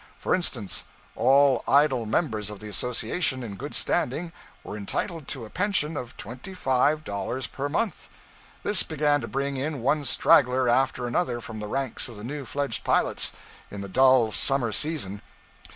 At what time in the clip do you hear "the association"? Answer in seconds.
2.59-3.43